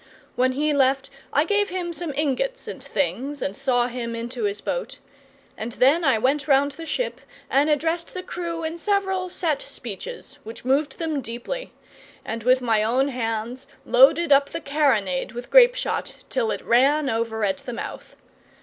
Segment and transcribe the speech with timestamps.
[0.35, 4.59] When he left I gave him some ingots and things, and saw him into his
[4.59, 4.97] boat;
[5.55, 10.39] and then I went round the ship and addressed the crew in several set speeches,
[10.43, 11.71] which moved them deeply,
[12.25, 17.07] and with my own hands loaded up the carronade with grape shot till it ran
[17.07, 18.15] over at the mouth.